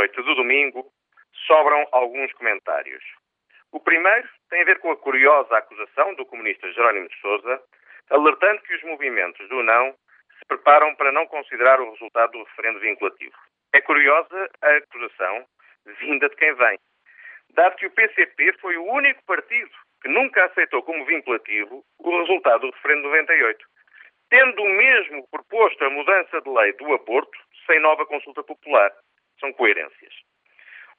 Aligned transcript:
Noite 0.00 0.16
do 0.22 0.34
domingo, 0.34 0.90
sobram 1.46 1.86
alguns 1.92 2.32
comentários. 2.32 3.04
O 3.70 3.78
primeiro 3.78 4.26
tem 4.48 4.62
a 4.62 4.64
ver 4.64 4.78
com 4.78 4.90
a 4.90 4.96
curiosa 4.96 5.58
acusação 5.58 6.14
do 6.14 6.24
comunista 6.24 6.72
Jerónimo 6.72 7.06
de 7.06 7.20
Sousa, 7.20 7.62
alertando 8.08 8.62
que 8.62 8.74
os 8.76 8.82
movimentos 8.84 9.46
do 9.50 9.62
não 9.62 9.92
se 10.38 10.46
preparam 10.48 10.94
para 10.96 11.12
não 11.12 11.26
considerar 11.26 11.80
o 11.80 11.90
resultado 11.90 12.32
do 12.32 12.44
referendo 12.44 12.80
vinculativo. 12.80 13.36
É 13.74 13.80
curiosa 13.82 14.50
a 14.62 14.76
acusação 14.76 15.44
vinda 16.00 16.30
de 16.30 16.36
quem 16.36 16.54
vem, 16.54 16.78
dado 17.50 17.76
que 17.76 17.86
o 17.86 17.90
PCP 17.90 18.54
foi 18.58 18.78
o 18.78 18.84
único 18.84 19.22
partido 19.24 19.70
que 20.00 20.08
nunca 20.08 20.46
aceitou 20.46 20.82
como 20.82 21.04
vinculativo 21.04 21.84
o 21.98 22.20
resultado 22.20 22.62
do 22.62 22.72
referendo 22.72 23.02
de 23.02 23.08
98, 23.08 23.66
tendo 24.30 24.64
mesmo 24.64 25.28
proposto 25.30 25.84
a 25.84 25.90
mudança 25.90 26.40
de 26.40 26.48
lei 26.48 26.72
do 26.72 26.94
aborto 26.94 27.38
sem 27.66 27.78
nova 27.80 28.06
consulta 28.06 28.42
popular 28.42 28.90
são 29.40 29.52
coerências. 29.52 30.14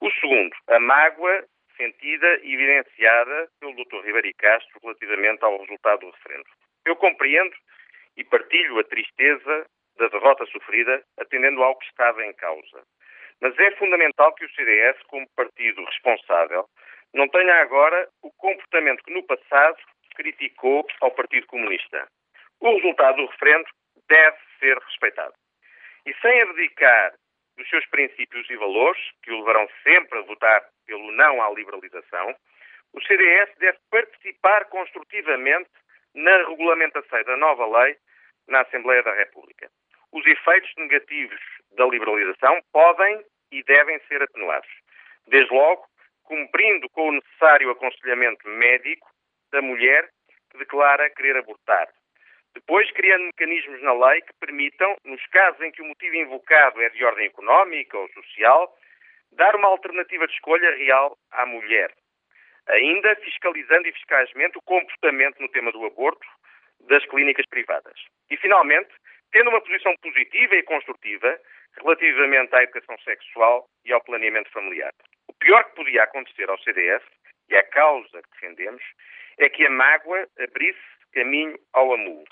O 0.01 0.11
segundo, 0.11 0.55
a 0.67 0.79
mágoa 0.79 1.45
sentida 1.77 2.39
e 2.43 2.53
evidenciada 2.53 3.49
pelo 3.59 3.75
Dr. 3.75 4.03
Ribeiro 4.03 4.31
Castro 4.37 4.79
relativamente 4.81 5.43
ao 5.43 5.59
resultado 5.61 6.01
do 6.01 6.11
referendo. 6.11 6.49
Eu 6.85 6.95
compreendo 6.95 7.55
e 8.17 8.23
partilho 8.23 8.79
a 8.79 8.83
tristeza 8.83 9.65
da 9.97 10.07
derrota 10.07 10.45
sofrida, 10.47 11.03
atendendo 11.17 11.63
ao 11.63 11.77
que 11.77 11.85
estava 11.85 12.25
em 12.25 12.33
causa. 12.33 12.83
Mas 13.39 13.57
é 13.59 13.71
fundamental 13.71 14.33
que 14.33 14.45
o 14.45 14.51
CDS, 14.51 15.01
como 15.03 15.27
partido 15.35 15.83
responsável, 15.85 16.65
não 17.13 17.27
tenha 17.27 17.55
agora 17.61 18.07
o 18.21 18.31
comportamento 18.33 19.03
que 19.03 19.13
no 19.13 19.23
passado 19.23 19.77
criticou 20.15 20.85
ao 21.01 21.11
Partido 21.11 21.47
Comunista. 21.47 22.07
O 22.59 22.75
resultado 22.75 23.17
do 23.17 23.27
referendo 23.27 23.65
deve 24.07 24.37
ser 24.59 24.77
respeitado. 24.77 25.33
E 26.05 26.13
sem 26.15 26.41
abdicar 26.41 27.13
dos 27.61 27.69
seus 27.69 27.85
princípios 27.87 28.49
e 28.49 28.55
valores, 28.55 28.99
que 29.21 29.31
o 29.31 29.37
levarão 29.37 29.67
sempre 29.83 30.17
a 30.17 30.23
votar 30.23 30.65
pelo 30.87 31.11
não 31.11 31.41
à 31.43 31.49
liberalização, 31.51 32.35
o 32.91 33.01
CDS 33.03 33.49
deve 33.59 33.77
participar 33.89 34.65
construtivamente 34.65 35.69
na 36.15 36.37
regulamentação 36.49 37.23
da 37.23 37.37
nova 37.37 37.65
lei 37.79 37.95
na 38.47 38.61
Assembleia 38.61 39.03
da 39.03 39.13
República. 39.13 39.69
Os 40.11 40.25
efeitos 40.25 40.71
negativos 40.75 41.39
da 41.77 41.85
liberalização 41.85 42.59
podem 42.73 43.23
e 43.51 43.63
devem 43.63 43.99
ser 44.07 44.21
atenuados. 44.23 44.69
Desde 45.27 45.53
logo, 45.53 45.85
cumprindo 46.23 46.89
com 46.89 47.09
o 47.09 47.11
necessário 47.11 47.69
aconselhamento 47.69 48.47
médico 48.49 49.07
da 49.51 49.61
mulher 49.61 50.09
que 50.49 50.57
declara 50.57 51.09
querer 51.11 51.37
abortar, 51.37 51.87
depois, 52.53 52.91
criando 52.91 53.25
mecanismos 53.25 53.81
na 53.81 53.93
lei 53.93 54.21
que 54.21 54.33
permitam, 54.39 54.95
nos 55.05 55.25
casos 55.27 55.61
em 55.61 55.71
que 55.71 55.81
o 55.81 55.85
motivo 55.85 56.15
invocado 56.15 56.81
é 56.81 56.89
de 56.89 57.03
ordem 57.03 57.27
económica 57.27 57.97
ou 57.97 58.09
social, 58.09 58.77
dar 59.31 59.55
uma 59.55 59.69
alternativa 59.69 60.27
de 60.27 60.33
escolha 60.33 60.75
real 60.75 61.17
à 61.31 61.45
mulher. 61.45 61.93
Ainda 62.67 63.15
fiscalizando 63.17 63.87
eficazmente 63.87 64.57
o 64.57 64.61
comportamento 64.61 65.39
no 65.39 65.49
tema 65.49 65.71
do 65.71 65.85
aborto 65.85 66.27
das 66.87 67.05
clínicas 67.05 67.45
privadas. 67.47 67.97
E, 68.29 68.37
finalmente, 68.37 68.89
tendo 69.31 69.49
uma 69.49 69.61
posição 69.61 69.95
positiva 70.01 70.55
e 70.55 70.63
construtiva 70.63 71.39
relativamente 71.77 72.53
à 72.53 72.63
educação 72.63 72.97
sexual 72.99 73.65
e 73.85 73.93
ao 73.93 74.03
planeamento 74.03 74.51
familiar. 74.51 74.93
O 75.27 75.33
pior 75.33 75.63
que 75.65 75.75
podia 75.75 76.03
acontecer 76.03 76.49
ao 76.49 76.59
CDS, 76.59 77.03
e 77.49 77.55
a 77.55 77.63
causa 77.63 78.21
que 78.21 78.31
defendemos, 78.31 78.83
é 79.37 79.49
que 79.49 79.65
a 79.65 79.69
mágoa 79.69 80.27
abrisse 80.37 80.79
caminho 81.13 81.57
ao 81.73 81.93
AMU. 81.93 82.23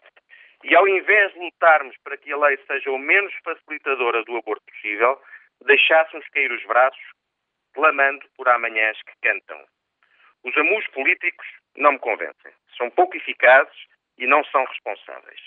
E 0.64 0.76
ao 0.76 0.88
invés 0.88 1.34
de 1.34 1.40
lutarmos 1.40 1.96
para 2.04 2.18
que 2.18 2.32
a 2.32 2.38
lei 2.38 2.58
seja 2.68 2.92
o 2.92 2.98
menos 2.98 3.34
facilitadora 3.44 4.24
do 4.24 4.38
aborto 4.38 4.64
possível, 4.66 5.22
deixássemos 5.66 6.28
cair 6.30 6.52
os 6.52 6.64
braços, 6.66 7.04
clamando 7.74 8.26
por 8.36 8.48
amanhãs 8.50 8.98
que 9.04 9.14
cantam. 9.22 9.66
Os 10.44 10.56
amus 10.58 10.86
políticos 10.88 11.48
não 11.76 11.94
me 11.94 12.00
convencem. 12.00 12.52
São 12.78 12.90
pouco 12.90 13.16
eficazes 13.16 13.88
e 14.18 14.28
não 14.28 14.44
são 14.46 14.64
responsáveis. 14.66 15.40